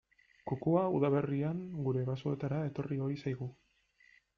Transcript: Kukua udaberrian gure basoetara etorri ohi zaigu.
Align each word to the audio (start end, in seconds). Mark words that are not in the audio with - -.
Kukua 0.51 0.85
udaberrian 1.01 1.61
gure 1.91 2.03
basoetara 2.11 2.67
etorri 2.71 3.03
ohi 3.11 3.23
zaigu. 3.25 3.55